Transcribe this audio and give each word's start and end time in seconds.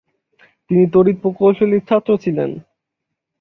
তিনি 0.69 0.83
তড়িৎ 0.93 1.17
প্রকৌশলের 1.21 1.81
ছাত্র 1.89 2.09
ছিলেন। 2.17 2.49